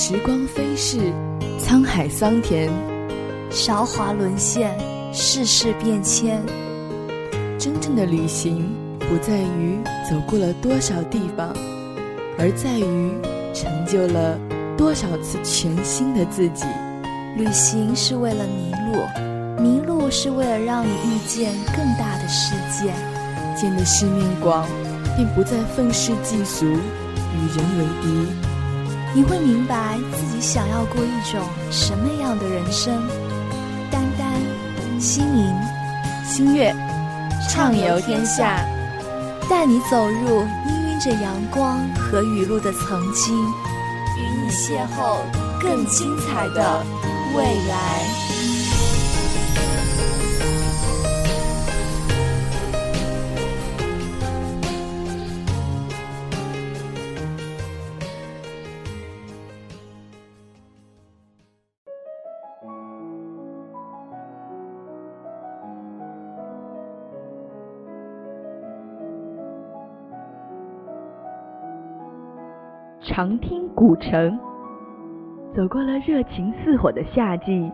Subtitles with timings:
[0.00, 1.12] 时光飞逝，
[1.58, 2.70] 沧海桑田，
[3.50, 4.72] 韶华沦陷，
[5.12, 6.40] 世事变迁。
[7.58, 9.76] 真正的旅行不在于
[10.08, 11.52] 走过了多少地方，
[12.38, 13.10] 而在于
[13.52, 14.38] 成就了
[14.76, 16.64] 多少次全新的自己。
[17.36, 22.94] 旅行是为了迷路，迷路是为了让你遇见更大的世界。
[23.60, 24.64] 见的世面广，
[25.16, 28.47] 便不再愤世嫉俗，与人为敌。
[29.14, 31.40] 你会明白自己想要过一种
[31.70, 32.94] 什么样的人生。
[33.90, 34.30] 丹丹、
[35.00, 35.54] 心莹、
[36.24, 36.74] 心月，
[37.48, 38.64] 畅游天下，
[39.48, 43.34] 带你走入氤氲着阳光和雨露的曾经，
[44.16, 45.20] 与你邂逅
[45.60, 46.84] 更精彩的
[47.34, 48.27] 未来。
[73.08, 74.38] 长汀古城，
[75.56, 77.72] 走过了热情似火的夏季，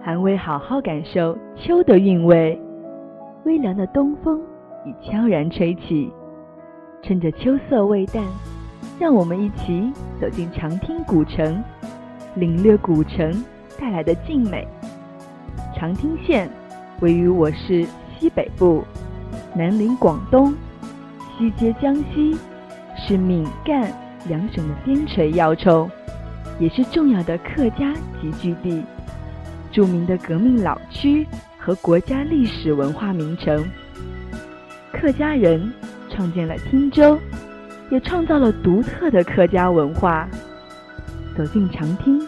[0.00, 2.56] 还未好好感受秋的韵味。
[3.44, 4.40] 微凉的东风
[4.86, 6.08] 已悄然吹起，
[7.02, 8.24] 趁着秋色未淡，
[8.96, 11.60] 让我们一起走进长汀古城，
[12.36, 13.44] 领略古城
[13.76, 14.66] 带来的静美。
[15.74, 16.48] 长汀县
[17.00, 17.84] 位于我市
[18.16, 18.84] 西北部，
[19.52, 20.54] 南临广东，
[21.36, 22.38] 西接江西，
[22.96, 23.92] 是闽赣。
[24.28, 25.90] 两省的边陲要冲，
[26.58, 28.82] 也是重要的客家集聚地，
[29.70, 31.26] 著名的革命老区
[31.58, 33.64] 和国家历史文化名城。
[34.92, 35.72] 客家人
[36.08, 37.18] 创建了汀州，
[37.90, 40.28] 也创造了独特的客家文化。
[41.36, 42.26] 走进长汀，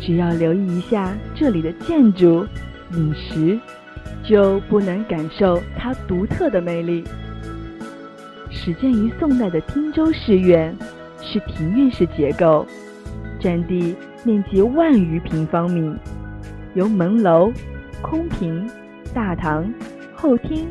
[0.00, 2.46] 只要留意一下这里的建筑、
[2.92, 3.60] 饮食，
[4.24, 7.04] 就不难感受它独特的魅力。
[8.50, 10.74] 始建于宋代的汀州市院。
[11.22, 12.66] 是庭院式结构，
[13.40, 13.94] 占地
[14.24, 15.94] 面积万余平方米，
[16.74, 17.52] 由门楼、
[18.00, 18.68] 空坪、
[19.14, 19.72] 大堂、
[20.14, 20.68] 后厅、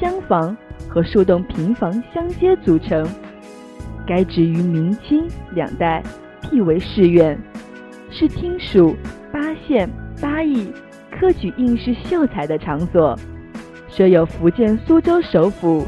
[0.00, 0.56] 厢房
[0.88, 3.06] 和数栋平房相接组成。
[4.06, 6.02] 该址于明清两代
[6.42, 7.36] 辟为市院，
[8.10, 8.94] 是厅属
[9.32, 9.90] 八县
[10.20, 10.70] 八邑
[11.10, 13.18] 科举应试秀才的场所，
[13.88, 15.84] 设有福建苏州首府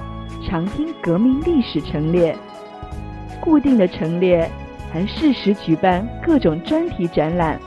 [0.48, 2.36] 长汀革命历史陈列。
[3.48, 4.46] 固定的陈列，
[4.92, 7.58] 还适时举办各种专题展览。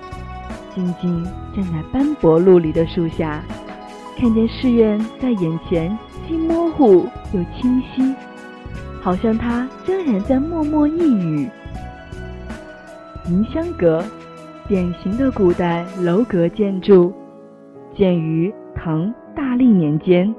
[0.76, 1.24] 静静
[1.56, 3.44] 站在斑驳陆离的树下，
[4.16, 5.98] 看见寺院在眼前，
[6.28, 8.14] 既模糊又清晰，
[9.02, 11.50] 好像它仍然在默默一语。
[13.26, 14.06] 迎香阁，
[14.68, 17.12] 典型的古代楼阁建筑，
[17.98, 20.32] 建于唐大历年间，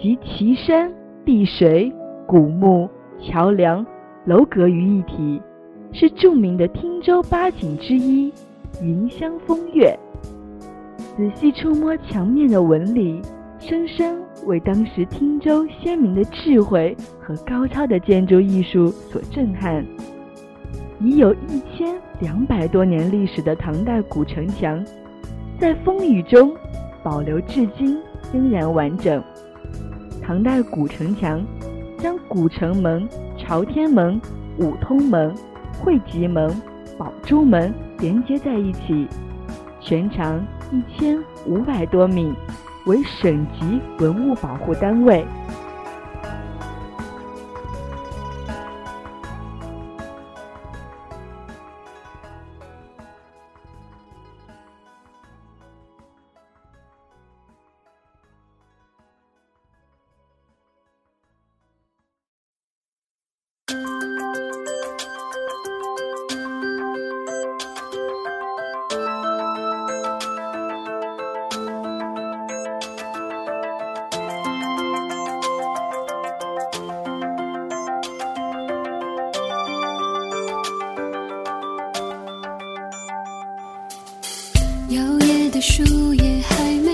[0.00, 0.90] 集奇山
[1.22, 1.92] 碧水、
[2.26, 2.88] 古木、
[3.20, 3.84] 桥梁。
[4.30, 5.42] 楼阁于一体，
[5.90, 8.32] 是著名的汀州八景之一——
[8.80, 9.92] 云香风月。
[11.16, 13.20] 仔细触摸墙面的纹理，
[13.58, 19.84] 深深为当时汀州鲜明的智慧和高超的建筑艺术所震撼。
[21.00, 24.80] 已有一千两百多年历史的唐代古城墙，
[25.58, 26.54] 在风雨中
[27.02, 27.98] 保留至今，
[28.32, 29.20] 仍然完整。
[30.22, 31.44] 唐代古城墙
[31.98, 33.08] 将古城门。
[33.50, 34.20] 朝天门、
[34.58, 35.34] 五通门、
[35.80, 36.48] 汇集门、
[36.96, 39.08] 宝珠门连接在一起，
[39.80, 40.40] 全长
[40.70, 42.32] 一千五百多米，
[42.86, 45.26] 为省级文物保护单位。
[85.60, 86.92] 树叶还没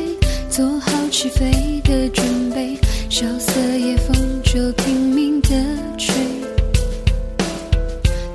[0.51, 2.77] 做好起飞的准备，
[3.09, 5.51] 萧瑟夜风就拼命的
[5.97, 6.13] 吹。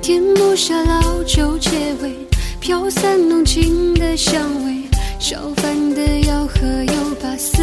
[0.00, 1.70] 天幕下老酒结
[2.02, 2.16] 尾，
[2.60, 4.82] 飘散浓情的香味，
[5.18, 7.62] 小贩的吆喝又把思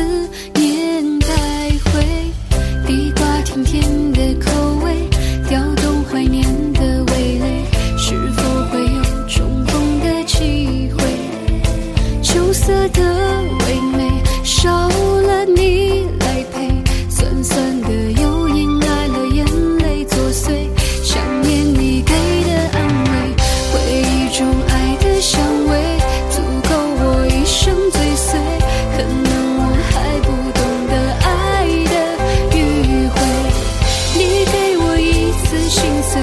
[35.69, 36.19] 心碎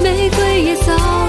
[0.00, 1.23] 玫瑰也早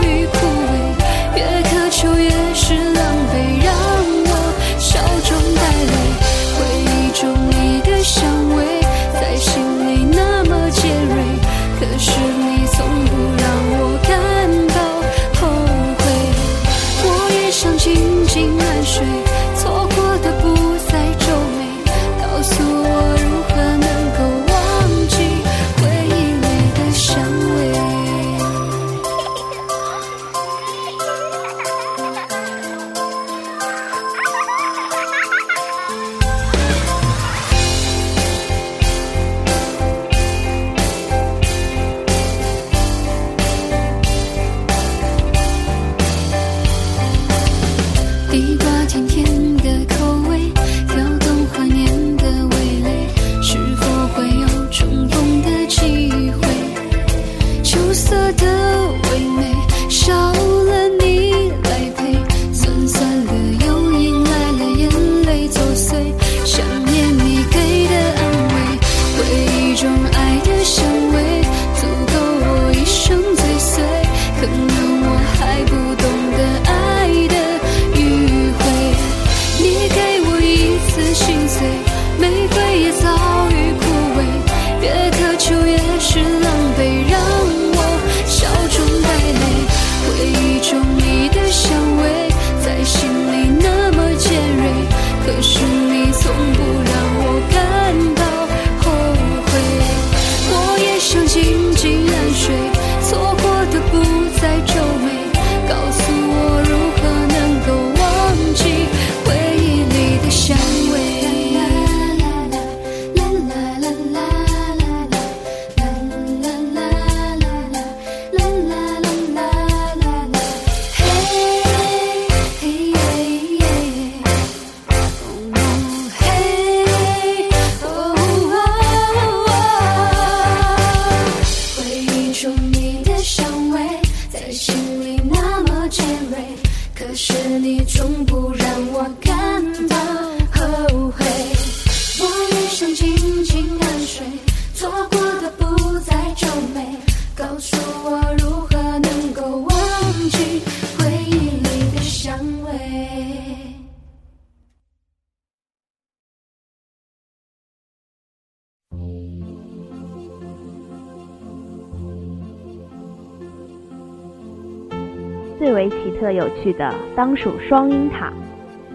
[165.65, 168.31] 最为奇特有趣的当属双鹰塔，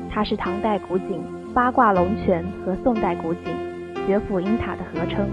[0.08, 1.20] 它是唐代古井
[1.52, 3.43] 八卦龙泉和宋代古井
[4.06, 5.26] 绝府鹰塔的合称，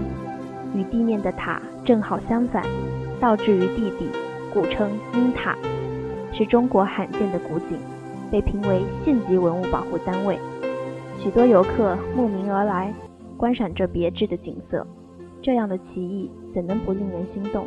[0.74, 2.64] 与地面的塔正好相反，
[3.20, 4.08] 倒置于地底，
[4.52, 5.56] 故称鹰塔，
[6.32, 7.78] 是中国罕见的古井，
[8.32, 10.36] 被评为县级文物保护单位。
[11.22, 12.92] 许多游客慕名而来，
[13.36, 14.84] 观赏这别致的景色。
[15.40, 17.64] 这样的奇异，怎能不令人心动？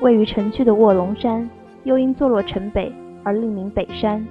[0.00, 1.48] 位于城区的卧龙山，
[1.88, 2.92] 又因坐落城北
[3.24, 4.22] 而另名北山。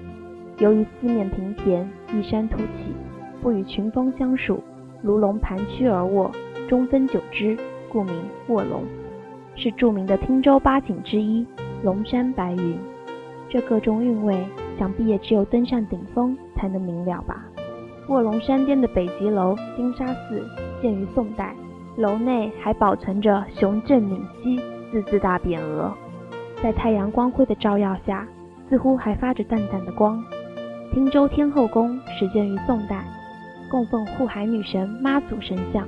[0.60, 2.94] 由于四面平田，一山突起，
[3.42, 4.62] 不与群峰相属，
[5.02, 6.30] 如龙盘曲而卧，
[6.70, 7.58] 中分九支，
[7.90, 8.14] 故名
[8.50, 8.84] 卧龙。
[9.56, 11.44] 是著名的汀州八景之一——
[11.82, 12.78] 龙山白云。
[13.50, 14.38] 这个中韵味，
[14.78, 17.44] 想必也只有登上顶峰才能明了吧。
[18.08, 20.48] 卧龙山巅的北极楼金沙寺，
[20.80, 21.56] 建于宋代。
[21.96, 24.60] 楼内还保存着“雄镇闽西”
[24.94, 25.92] 字字大匾额，
[26.62, 28.28] 在太阳光辉的照耀下，
[28.70, 30.24] 似乎还发着淡淡的光。
[30.94, 33.06] 汀州天后宫始建于宋代，
[33.70, 35.88] 供奉护海女神妈祖神像，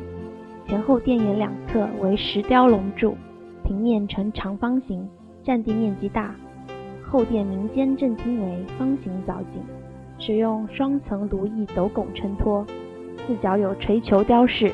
[0.68, 3.18] 前后殿檐两侧为石雕龙柱，
[3.64, 5.08] 平面呈长方形，
[5.44, 6.36] 占地面积大。
[7.10, 9.64] 后殿民间正厅为方形藻井，
[10.20, 12.64] 使用双层如意斗拱衬托，
[13.26, 14.72] 四角有垂球雕饰。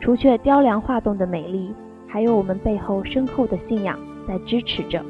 [0.00, 1.74] 除却雕梁画栋的美丽，
[2.06, 5.04] 还有我们背后深厚的信仰在支持着。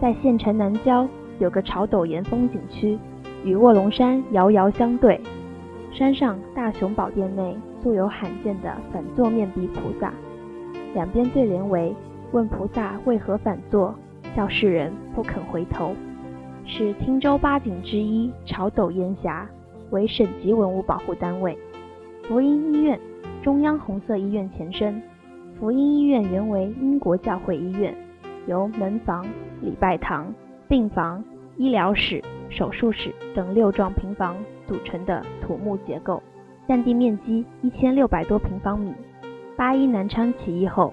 [0.00, 2.98] 在县城南郊有个朝斗岩风景区，
[3.44, 5.20] 与卧龙山遥遥相对。
[5.92, 10.12] 山上大雄宝殿内素有罕见的反坐面壁菩萨，
[10.94, 11.94] 两边对联为
[12.32, 13.94] “问菩萨为何反坐，
[14.36, 15.94] 叫世人不肯回头”，
[16.66, 19.48] 是汀州八景之一朝斗烟峡，
[19.90, 21.56] 为省级文物保护单位。
[22.24, 22.98] 福音医院。
[23.42, 25.00] 中央红色医院前身，
[25.56, 27.96] 福音医院原为英国教会医院，
[28.46, 29.26] 由门房、
[29.60, 30.32] 礼拜堂、
[30.68, 31.22] 病房、
[31.56, 34.36] 医疗室、手术室等六幢平房
[34.66, 36.22] 组成的土木结构，
[36.66, 38.92] 占地面积一千六百多平方米。
[39.56, 40.92] 八一南昌起义后，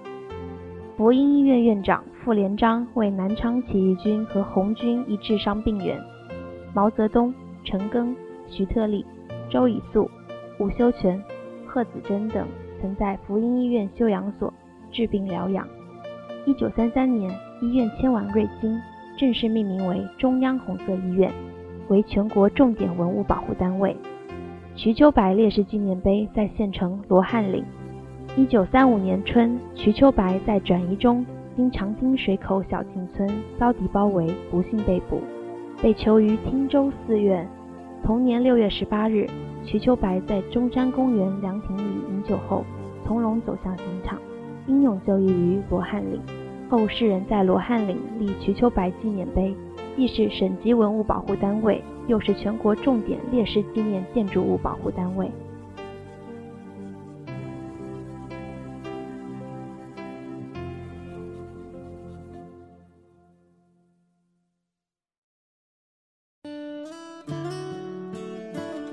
[0.95, 5.99] 福音医院院长傅连璋为南昌起义军和红军一治伤病员，
[6.73, 7.33] 毛泽东、
[7.63, 8.15] 陈赓、
[8.47, 9.05] 徐特立、
[9.49, 10.09] 周以粟、
[10.59, 11.21] 吴修权。
[11.65, 12.47] 贺子珍等
[12.79, 14.53] 曾在福音医院休养所
[14.91, 15.67] 治病疗养。
[16.45, 17.31] 一九三三年，
[17.61, 18.77] 医院迁往瑞金，
[19.17, 21.31] 正式命名为中央红色医院，
[21.87, 23.95] 为全国重点文物保护单位。
[24.75, 27.63] 瞿秋白烈士纪念碑在县城罗汉岭。
[28.35, 35.21] 一九三五年春，瞿秋白在转移中经长汀水口小径村遭敌包围，不幸被捕，
[35.81, 37.47] 被囚于汀州寺院。
[38.03, 39.29] 同年六月十八日。
[39.65, 42.65] 瞿秋白在中山公园凉亭里饮酒后，
[43.05, 44.19] 从容走向刑场，
[44.67, 46.21] 英勇就义于罗汉岭。
[46.69, 49.55] 后世人在罗汉岭立瞿秋白纪念碑，
[49.95, 55.29] 既是省级文物保护单位，又是全国重点烈士纪念建筑物保护单位。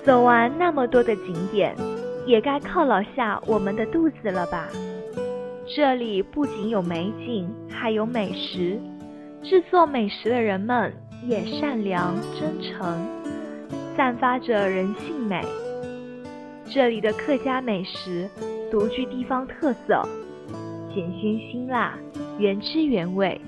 [0.05, 1.75] 走完那么多的景点，
[2.27, 4.69] 也该犒劳下我们的肚子了吧？
[5.73, 8.77] 这里不仅有美景，还有美食。
[9.41, 10.93] 制作美食的人们
[11.29, 13.07] 也善良真诚，
[13.97, 15.41] 散发着人性美。
[16.69, 18.29] 这里的客家美食
[18.69, 20.03] 独具地方特色，
[20.93, 21.97] 咸鲜辛辣，
[22.37, 23.41] 原汁原味，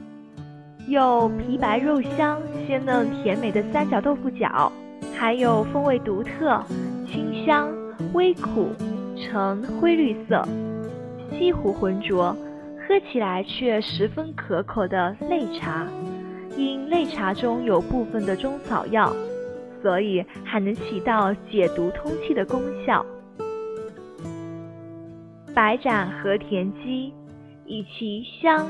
[0.86, 4.70] 有皮白肉香、鲜嫩甜美的三角豆腐角。
[5.18, 6.64] 还有风味独特、
[7.06, 7.68] 清香、
[8.12, 8.68] 微苦、
[9.16, 10.46] 呈灰绿色、
[11.38, 12.36] 西湖浑浊，
[12.78, 15.86] 喝起来却十分可口的擂茶。
[16.56, 19.14] 因擂茶中有部分的中草药，
[19.82, 23.04] 所以还能起到解毒通气的功效。
[25.54, 27.12] 白斩和田鸡，
[27.66, 28.66] 以其香、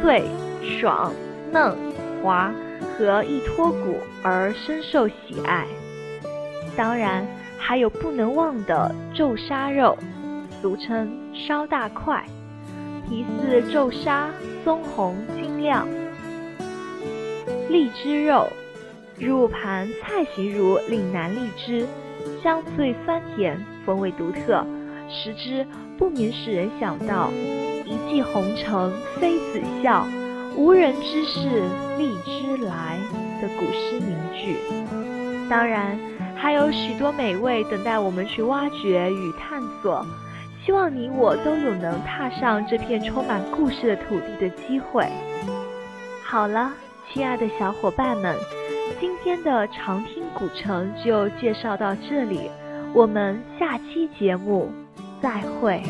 [0.00, 0.22] 脆、
[0.62, 1.12] 爽、
[1.52, 1.76] 嫩、
[2.22, 2.52] 滑
[2.96, 5.66] 和易脱骨而深受喜爱。
[6.76, 7.26] 当然，
[7.58, 9.96] 还有不能忘的皱沙肉，
[10.66, 12.24] 俗称烧大块，
[13.08, 14.28] 皮似皱沙，
[14.64, 15.86] 棕红晶亮。
[17.70, 18.48] 荔枝肉，
[19.16, 21.86] 入盘菜形如岭南荔枝，
[22.42, 24.66] 香脆酸甜，风味独特，
[25.08, 25.64] 食之
[25.96, 27.30] 不免使人想到
[27.86, 30.04] “一骑红尘妃子笑，
[30.56, 31.62] 无人知是
[31.96, 32.98] 荔枝来”
[33.40, 34.56] 的古诗名句。
[35.48, 35.96] 当然。
[36.38, 40.04] 还有许多美味等待我们去挖掘与探索，
[40.66, 45.06] 希望你我都有能踏上这片充满故事的土地的机会。
[46.24, 46.72] 好了，
[47.08, 48.34] 亲爱的小伙伴们，
[49.00, 52.50] 今天的长听古城就介绍到这里，
[52.92, 54.68] 我们下期节目
[55.22, 55.80] 再会。